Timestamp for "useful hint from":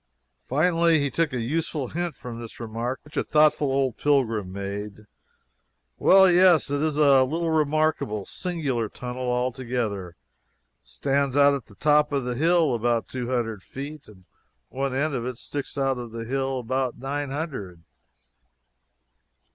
1.41-2.39